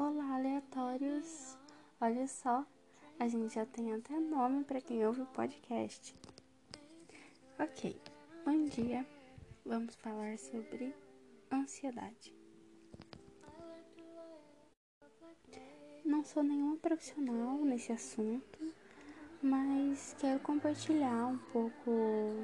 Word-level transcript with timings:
Olá, 0.00 0.36
aleatórios! 0.36 1.58
Olha 2.00 2.28
só, 2.28 2.64
a 3.18 3.26
gente 3.26 3.56
já 3.56 3.66
tem 3.66 3.92
até 3.92 4.16
nome 4.20 4.62
para 4.62 4.80
quem 4.80 5.04
ouve 5.04 5.22
o 5.22 5.26
podcast. 5.26 6.14
Ok, 7.58 8.00
bom 8.44 8.64
dia. 8.66 9.04
Vamos 9.66 9.96
falar 9.96 10.38
sobre 10.38 10.94
ansiedade. 11.52 12.32
Não 16.04 16.22
sou 16.22 16.44
nenhuma 16.44 16.76
profissional 16.76 17.58
nesse 17.64 17.90
assunto, 17.90 18.72
mas 19.42 20.14
quero 20.20 20.38
compartilhar 20.38 21.26
um 21.26 21.38
pouco 21.52 21.90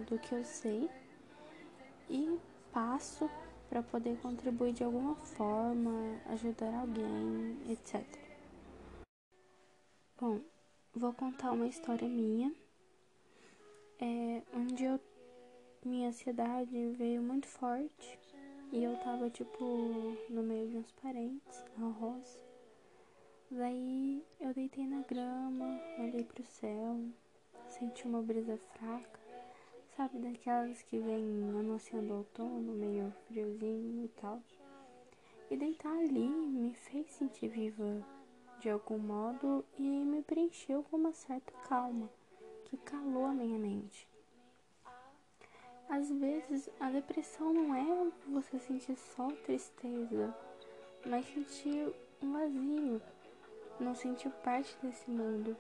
do 0.09 0.19
que 0.19 0.35
eu 0.35 0.43
sei 0.43 0.91
e 2.11 2.37
passo 2.73 3.31
para 3.75 3.83
poder 3.83 4.17
contribuir 4.19 4.73
de 4.73 4.85
alguma 4.85 5.17
forma, 5.17 5.91
ajudar 6.27 6.73
alguém, 6.79 7.59
etc. 7.69 8.05
Bom, 10.17 10.41
vou 10.95 11.13
contar 11.13 11.51
uma 11.51 11.67
história 11.67 12.09
minha. 12.09 12.55
É, 13.99 14.43
onde 14.55 14.85
eu, 14.85 15.01
minha 15.85 16.11
ansiedade 16.11 16.71
veio 16.91 17.21
muito 17.21 17.49
forte 17.49 18.17
e 18.71 18.85
eu 18.85 18.97
tava 18.99 19.29
tipo 19.29 19.65
no 20.31 20.45
meio 20.45 20.69
de 20.69 20.77
uns 20.77 20.93
parentes, 20.93 21.65
na 21.77 21.89
roça. 21.89 22.39
Daí 23.51 24.25
eu 24.39 24.55
deitei 24.55 24.87
na 24.87 25.01
grama, 25.01 25.81
olhei 25.99 26.23
pro 26.23 26.45
céu, 26.45 27.01
senti 27.67 28.07
uma 28.07 28.23
brisa 28.23 28.57
fraca 28.57 29.24
Sabe, 29.97 30.19
daquelas 30.19 30.83
que 30.83 30.99
vem 30.99 31.23
anunciando 31.57 32.15
outono, 32.15 32.73
meio 32.73 33.15
friozinho 33.29 34.05
e 34.05 34.09
tal. 34.21 34.43
E 35.49 35.57
deitar 35.57 35.97
ali 35.97 36.29
me 36.29 36.75
fez 36.75 37.13
sentir 37.13 37.47
viva 37.47 38.05
de 38.59 38.69
algum 38.69 38.99
modo 38.99 39.65
e 39.79 39.83
me 39.83 40.21
preencheu 40.23 40.83
com 40.83 40.97
uma 40.97 41.13
certa 41.13 41.53
calma 41.69 42.11
que 42.65 42.77
calou 42.79 43.27
a 43.27 43.33
minha 43.33 43.57
mente. 43.57 44.09
Às 45.89 46.11
vezes 46.11 46.69
a 46.81 46.91
depressão 46.91 47.53
não 47.53 47.73
é 47.73 48.11
você 48.27 48.59
sentir 48.59 48.97
só 48.97 49.29
tristeza, 49.45 50.35
mas 51.07 51.25
sentir 51.27 51.95
um 52.21 52.33
vazio, 52.33 53.03
não 53.79 53.95
sentir 53.95 54.31
parte 54.43 54.77
desse 54.83 55.09
mundo 55.09 55.57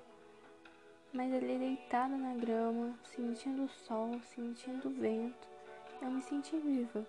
mas 1.14 1.32
ali 1.32 1.56
deitada 1.56 2.16
na 2.16 2.34
grama, 2.34 2.92
sentindo 3.04 3.62
o 3.62 3.68
sol, 3.68 4.20
sentindo 4.34 4.88
o 4.88 4.92
vento, 4.92 5.48
eu 6.02 6.10
me 6.10 6.20
senti 6.20 6.58
viva, 6.58 7.06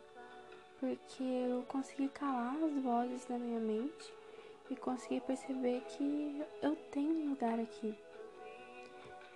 porque 0.79 1.23
eu 1.23 1.63
consegui 1.63 2.07
calar 2.09 2.55
as 2.63 2.83
vozes 2.83 3.25
da 3.25 3.39
minha 3.39 3.59
mente 3.59 4.13
e 4.69 4.75
consegui 4.75 5.21
perceber 5.21 5.81
que 5.87 6.39
eu 6.61 6.75
tenho 6.91 7.15
um 7.15 7.29
lugar 7.31 7.59
aqui. 7.59 7.95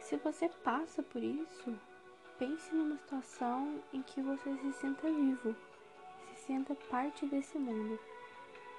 Se 0.02 0.18
você 0.18 0.48
passa 0.64 1.02
por 1.02 1.24
isso, 1.24 1.76
pense 2.38 2.74
numa 2.74 2.98
situação 2.98 3.82
em 3.92 4.04
que 4.04 4.22
você 4.22 4.56
se 4.58 4.74
sinta 4.74 5.10
vivo, 5.10 5.56
se 6.36 6.46
sinta 6.46 6.76
parte 6.92 7.26
desse 7.26 7.58
mundo. 7.58 8.00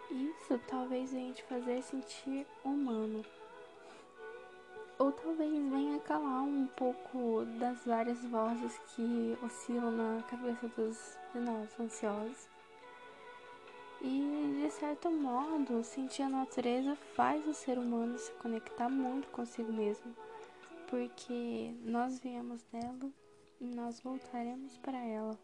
Isso 0.09 0.61
talvez 0.69 1.13
venha 1.13 1.33
te 1.33 1.43
fazer 1.45 1.83
sentir 1.83 2.47
humano 2.65 3.25
ou 5.01 5.11
talvez 5.13 5.51
venha 5.51 5.99
calar 6.01 6.43
um 6.43 6.67
pouco 6.77 7.47
das 7.59 7.87
várias 7.87 8.23
vozes 8.27 8.79
que 8.89 9.35
oscilam 9.43 9.91
na 9.91 10.23
cabeça 10.25 10.69
dos, 10.77 11.19
de 11.33 11.41
nós 11.41 11.81
ansiosos. 11.81 12.51
E 14.03 14.61
de 14.63 14.71
certo 14.71 15.11
modo, 15.11 15.83
sentir 15.83 16.23
a 16.23 16.29
natureza 16.29 16.95
faz 17.17 17.47
o 17.47 17.55
ser 17.55 17.79
humano 17.79 18.19
se 18.19 18.31
conectar 18.33 18.91
muito 18.91 19.27
consigo 19.29 19.73
mesmo, 19.73 20.15
porque 20.89 21.75
nós 21.83 22.21
viemos 22.21 22.63
dela 22.65 23.11
e 23.59 23.65
nós 23.65 24.01
voltaremos 24.01 24.77
para 24.77 24.99
ela. 24.99 25.39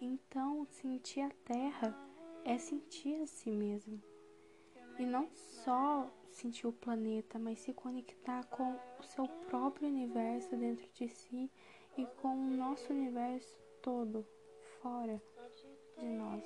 Então, 0.00 0.66
sentir 0.70 1.20
a 1.20 1.30
terra 1.44 1.94
é 2.42 2.56
sentir 2.56 3.20
a 3.20 3.26
si 3.26 3.50
mesmo. 3.50 4.00
E 4.98 5.06
não 5.06 5.28
só 5.34 6.10
sentir 6.30 6.66
o 6.66 6.72
planeta, 6.72 7.38
mas 7.38 7.58
se 7.60 7.72
conectar 7.72 8.44
com 8.46 8.76
o 8.98 9.02
seu 9.02 9.26
próprio 9.48 9.88
universo 9.88 10.56
dentro 10.56 10.88
de 10.94 11.08
si 11.08 11.50
e 11.96 12.06
com 12.20 12.34
o 12.34 12.50
nosso 12.50 12.92
universo 12.92 13.58
todo 13.82 14.26
fora 14.80 15.20
de 15.98 16.06
nós. 16.06 16.44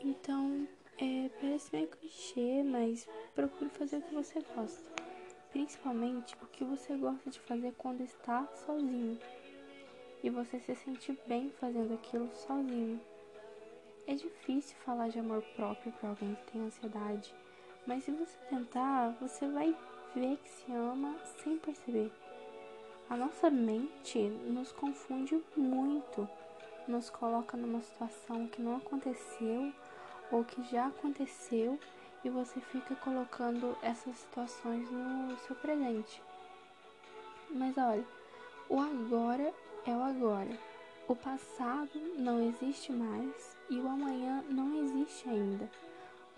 Então, 0.00 0.68
é, 0.98 1.30
parece 1.40 1.74
meio 1.74 1.88
clichê, 1.88 2.62
mas 2.62 3.08
procure 3.34 3.70
fazer 3.70 3.98
o 3.98 4.02
que 4.02 4.14
você 4.14 4.40
gosta. 4.54 4.92
Principalmente 5.50 6.34
o 6.42 6.46
que 6.46 6.64
você 6.64 6.96
gosta 6.96 7.30
de 7.30 7.40
fazer 7.40 7.72
quando 7.78 8.02
está 8.02 8.46
sozinho. 8.66 9.18
E 10.22 10.30
você 10.30 10.60
se 10.60 10.74
sentir 10.74 11.18
bem 11.26 11.50
fazendo 11.50 11.94
aquilo 11.94 12.28
sozinho. 12.34 13.00
É 14.06 14.14
difícil 14.14 14.76
falar 14.84 15.08
de 15.08 15.18
amor 15.18 15.42
próprio 15.56 15.92
para 15.92 16.10
alguém 16.10 16.34
que 16.34 16.52
tem 16.52 16.60
ansiedade 16.62 17.34
mas 17.86 18.04
se 18.04 18.10
você 18.12 18.38
tentar, 18.48 19.14
você 19.20 19.46
vai 19.46 19.76
ver 20.14 20.38
que 20.38 20.48
se 20.48 20.72
ama 20.72 21.16
sem 21.42 21.58
perceber. 21.58 22.10
A 23.10 23.16
nossa 23.16 23.50
mente 23.50 24.18
nos 24.18 24.72
confunde 24.72 25.42
muito, 25.54 26.26
nos 26.88 27.10
coloca 27.10 27.56
numa 27.56 27.82
situação 27.82 28.46
que 28.48 28.62
não 28.62 28.76
aconteceu 28.76 29.72
ou 30.30 30.44
que 30.44 30.62
já 30.64 30.86
aconteceu 30.86 31.78
e 32.24 32.30
você 32.30 32.58
fica 32.58 32.96
colocando 32.96 33.76
essas 33.82 34.16
situações 34.16 34.90
no 34.90 35.36
seu 35.40 35.54
presente. 35.56 36.22
Mas 37.50 37.76
olha, 37.76 38.04
o 38.70 38.80
agora 38.80 39.52
é 39.86 39.94
o 39.94 40.02
agora. 40.02 40.73
O 41.06 41.14
passado 41.14 42.00
não 42.16 42.42
existe 42.48 42.90
mais 42.90 43.54
e 43.68 43.78
o 43.78 43.86
amanhã 43.86 44.42
não 44.48 44.74
existe 44.82 45.28
ainda. 45.28 45.70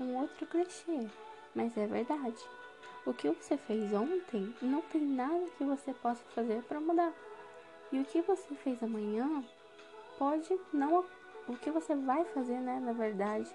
Um 0.00 0.16
outro 0.16 0.44
clichê, 0.44 1.06
mas 1.54 1.76
é 1.76 1.86
verdade. 1.86 2.44
O 3.06 3.14
que 3.14 3.30
você 3.30 3.56
fez 3.56 3.92
ontem 3.92 4.52
não 4.60 4.82
tem 4.82 5.02
nada 5.02 5.46
que 5.56 5.62
você 5.62 5.94
possa 5.94 6.24
fazer 6.34 6.64
para 6.64 6.80
mudar. 6.80 7.12
E 7.92 8.00
o 8.00 8.04
que 8.04 8.20
você 8.22 8.56
fez 8.56 8.82
amanhã 8.82 9.44
pode 10.18 10.58
não. 10.72 11.04
O 11.46 11.56
que 11.56 11.70
você 11.70 11.94
vai 11.94 12.24
fazer, 12.24 12.58
né? 12.58 12.80
Na 12.80 12.92
verdade, 12.92 13.48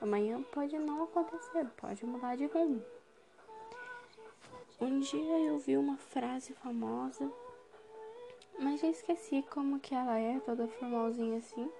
amanhã 0.00 0.42
pode 0.44 0.78
não 0.78 1.04
acontecer, 1.04 1.66
pode 1.76 2.06
mudar 2.06 2.36
de 2.36 2.46
rumo. 2.46 2.82
Um 4.80 5.00
dia 5.00 5.38
eu 5.40 5.58
vi 5.58 5.76
uma 5.76 5.98
frase 5.98 6.54
famosa, 6.54 7.30
mas 8.64 8.80
já 8.80 8.88
esqueci 8.88 9.44
como 9.50 9.78
que 9.78 9.94
ela 9.94 10.18
é, 10.18 10.40
toda 10.40 10.66
formalzinha 10.66 11.36
assim, 11.36 11.70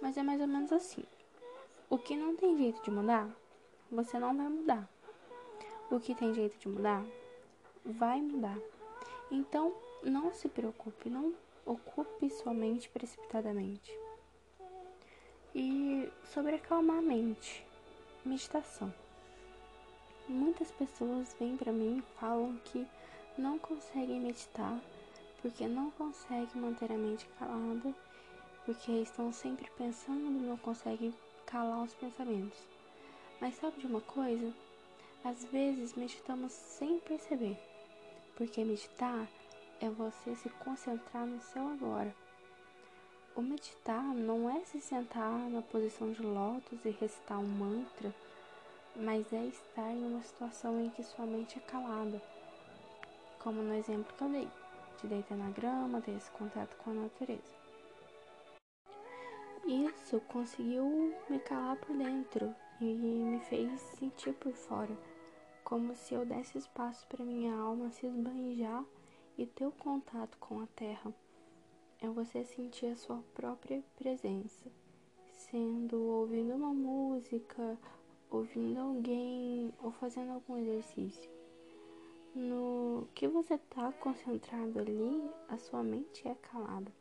mas 0.00 0.16
é 0.16 0.22
mais 0.22 0.40
ou 0.40 0.46
menos 0.46 0.72
assim. 0.72 1.02
O 1.90 1.98
que 1.98 2.14
não 2.14 2.36
tem 2.36 2.56
jeito 2.56 2.80
de 2.80 2.92
mudar, 2.92 3.28
você 3.90 4.20
não 4.20 4.36
vai 4.36 4.48
mudar. 4.48 4.88
O 5.90 5.98
que 5.98 6.14
tem 6.14 6.32
jeito 6.32 6.56
de 6.56 6.68
mudar, 6.68 7.04
vai 7.84 8.22
mudar. 8.22 8.56
Então, 9.32 9.74
não 10.00 10.32
se 10.32 10.48
preocupe, 10.48 11.10
não 11.10 11.34
ocupe 11.66 12.30
sua 12.30 12.54
mente 12.54 12.88
precipitadamente. 12.88 13.92
E 15.52 16.08
sobre 16.32 16.54
acalmar 16.54 16.98
a 16.98 17.02
mente, 17.02 17.66
meditação. 18.24 18.94
Muitas 20.28 20.70
pessoas 20.70 21.34
vêm 21.40 21.56
para 21.56 21.72
mim 21.72 21.98
e 21.98 22.20
falam 22.20 22.56
que 22.66 22.86
não 23.36 23.58
conseguem 23.58 24.20
meditar 24.20 24.80
porque 25.40 25.66
não 25.66 25.90
conseguem 25.92 26.60
manter 26.60 26.90
a 26.90 26.98
mente 26.98 27.26
calada, 27.38 27.94
porque 28.64 28.92
estão 28.92 29.32
sempre 29.32 29.70
pensando, 29.76 30.30
não 30.30 30.56
conseguem 30.56 31.14
calar 31.46 31.82
os 31.82 31.94
pensamentos. 31.94 32.58
Mas 33.40 33.54
sabe 33.56 33.80
de 33.80 33.86
uma 33.86 34.00
coisa? 34.00 34.52
Às 35.24 35.44
vezes 35.44 35.94
meditamos 35.94 36.52
sem 36.52 36.98
perceber, 37.00 37.56
porque 38.36 38.64
meditar 38.64 39.28
é 39.80 39.88
você 39.88 40.34
se 40.36 40.48
concentrar 40.50 41.26
no 41.26 41.40
seu 41.40 41.66
agora. 41.68 42.14
O 43.34 43.42
meditar 43.42 44.02
não 44.14 44.50
é 44.50 44.64
se 44.64 44.80
sentar 44.80 45.48
na 45.50 45.62
posição 45.62 46.12
de 46.12 46.22
lótus 46.22 46.84
e 46.84 46.90
recitar 46.90 47.38
um 47.38 47.46
mantra, 47.46 48.12
mas 48.96 49.32
é 49.32 49.46
estar 49.46 49.90
em 49.92 50.04
uma 50.04 50.22
situação 50.22 50.80
em 50.80 50.90
que 50.90 51.04
sua 51.04 51.24
mente 51.24 51.56
é 51.58 51.70
calada, 51.70 52.20
como 53.38 53.62
no 53.62 53.74
exemplo 53.74 54.12
que 54.16 54.24
eu 54.24 54.28
dei, 54.28 54.48
de 55.00 55.08
deitar 55.08 55.36
na 55.36 55.50
grama, 55.50 56.00
ter 56.00 56.12
esse 56.12 56.30
contato 56.32 56.76
com 56.76 56.90
a 56.90 56.94
natureza. 56.94 57.56
Isso 59.66 60.20
conseguiu 60.28 61.14
me 61.28 61.38
calar 61.40 61.76
por 61.76 61.96
dentro 61.96 62.54
e 62.80 62.84
me 62.94 63.40
fez 63.40 63.80
sentir 63.80 64.32
por 64.34 64.52
fora 64.52 64.96
como 65.68 65.94
se 65.94 66.14
eu 66.14 66.24
desse 66.24 66.56
espaço 66.56 67.06
para 67.08 67.22
minha 67.22 67.54
alma 67.54 67.90
se 67.90 68.06
esbanjar 68.06 68.82
e 69.36 69.44
ter 69.44 69.66
o 69.66 69.72
contato 69.72 70.38
com 70.38 70.62
a 70.62 70.66
terra. 70.68 71.12
É 72.00 72.08
você 72.08 72.42
sentir 72.42 72.86
a 72.86 72.96
sua 72.96 73.22
própria 73.34 73.84
presença, 73.94 74.70
sendo 75.30 76.00
ouvindo 76.00 76.54
uma 76.54 76.72
música 76.72 77.76
ouvindo 78.30 78.80
alguém 78.80 79.70
ou 79.82 79.90
fazendo 79.90 80.32
algum 80.32 80.56
exercício. 80.56 81.37
No 82.34 83.08
que 83.14 83.26
você 83.26 83.54
está 83.54 83.90
concentrado 83.92 84.78
ali, 84.78 85.30
a 85.48 85.56
sua 85.58 85.82
mente 85.82 86.26
é 86.28 86.34
calada. 86.34 86.92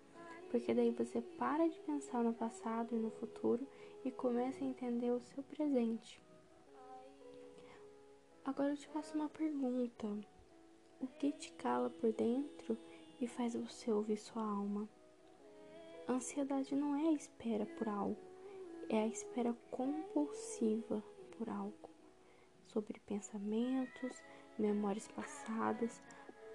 Porque 0.50 0.74
daí 0.74 0.92
você 0.92 1.22
para 1.22 1.68
de 1.68 1.80
pensar 1.82 2.24
no 2.24 2.34
passado 2.34 2.96
e 2.96 3.00
no 3.00 3.12
futuro 3.12 3.68
e 4.06 4.12
começa 4.12 4.64
a 4.64 4.68
entender 4.68 5.12
o 5.12 5.20
seu 5.20 5.44
presente. 5.44 6.22
Agora 8.46 8.72
eu 8.72 8.78
te 8.78 8.88
faço 8.88 9.16
uma 9.16 9.28
pergunta. 9.28 10.08
O 11.02 11.08
que 11.08 11.32
te 11.34 11.52
cala 11.52 11.90
por 11.90 12.14
dentro 12.14 12.78
e 13.20 13.28
faz 13.28 13.54
você 13.54 13.92
ouvir 13.92 14.18
sua 14.18 14.42
alma? 14.42 14.88
Ansiedade 16.08 16.74
não 16.74 16.96
é 16.96 17.10
a 17.10 17.12
espera 17.12 17.66
por 17.66 17.90
algo, 17.90 18.18
é 18.88 19.02
a 19.02 19.08
espera 19.08 19.54
compulsiva 19.70 21.04
por 21.38 21.50
algo, 21.50 21.90
sobre 22.68 23.02
pensamentos, 23.02 24.24
memórias 24.58 25.08
passadas, 25.10 26.02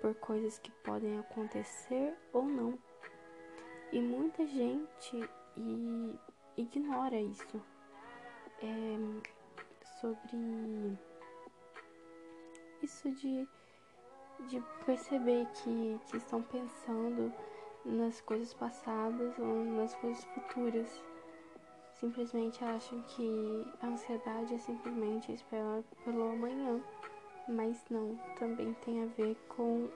por 0.00 0.14
coisas 0.16 0.58
que 0.58 0.70
podem 0.82 1.18
acontecer 1.18 2.14
ou 2.32 2.44
não. 2.44 2.78
E 3.92 4.00
muita 4.00 4.46
gente 4.46 5.30
e, 5.56 6.18
ignora 6.56 7.20
isso. 7.20 7.62
É, 8.60 9.32
sobre 10.00 10.98
isso 12.82 13.10
de, 13.12 13.48
de 14.48 14.60
perceber 14.84 15.46
que, 15.54 16.00
que 16.10 16.16
estão 16.16 16.42
pensando 16.42 17.32
nas 17.84 18.20
coisas 18.20 18.52
passadas 18.54 19.38
ou 19.38 19.64
nas 19.64 19.94
coisas 19.94 20.24
futuras. 20.24 21.02
Simplesmente 21.94 22.64
acham 22.64 23.00
que 23.02 23.66
a 23.80 23.86
ansiedade 23.86 24.54
é 24.54 24.58
simplesmente 24.58 25.32
esperar 25.32 25.82
pelo 26.04 26.30
amanhã, 26.30 26.82
mas 27.48 27.84
não, 27.90 28.16
também 28.38 28.74
tem 28.74 29.02
a 29.02 29.06
ver 29.06 29.36
com 29.48 29.88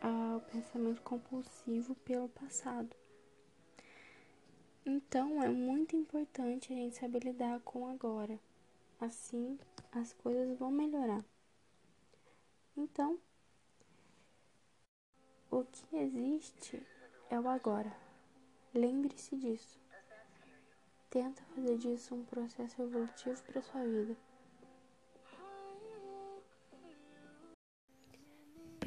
ah, 0.00 0.36
o 0.36 0.52
pensamento 0.52 1.02
compulsivo 1.02 1.94
pelo 1.96 2.28
passado. 2.28 2.96
Então 4.84 5.42
é 5.42 5.48
muito 5.48 5.94
importante 5.94 6.72
a 6.72 6.76
gente 6.76 6.96
saber 6.96 7.22
lidar 7.22 7.60
com 7.60 7.88
agora. 7.88 8.38
Assim 9.00 9.58
as 9.92 10.12
coisas 10.12 10.58
vão 10.58 10.70
melhorar. 10.70 11.24
Então, 12.76 13.18
o 15.50 15.64
que 15.64 15.96
existe 15.96 16.82
é 17.28 17.38
o 17.38 17.48
agora. 17.48 17.94
Lembre-se 18.72 19.36
disso. 19.36 19.80
Tenta 21.10 21.42
fazer 21.54 21.76
disso 21.76 22.14
um 22.14 22.24
processo 22.24 22.80
evolutivo 22.80 23.42
para 23.42 23.62
sua 23.62 23.84
vida. 23.84 24.16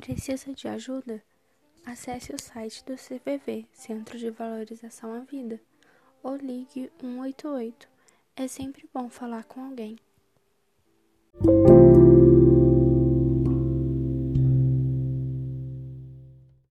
Precisa 0.03 0.53
de 0.53 0.67
ajuda? 0.67 1.23
Acesse 1.85 2.35
o 2.35 2.37
site 2.37 2.83
do 2.83 2.97
CVV, 2.97 3.65
Centro 3.71 4.17
de 4.17 4.29
Valorização 4.29 5.13
à 5.13 5.19
Vida, 5.19 5.61
ou 6.21 6.35
ligue 6.35 6.91
188. 6.99 7.87
É 8.35 8.45
sempre 8.45 8.85
bom 8.93 9.09
falar 9.09 9.45
com 9.45 9.63
alguém. 9.63 9.97